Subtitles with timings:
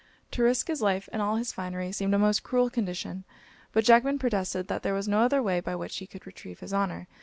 [0.31, 3.23] To risk his life and all his finery, seemed a most cruel condition;
[3.71, 7.07] but Jackman protested there was no other by which he could retrieve his honour.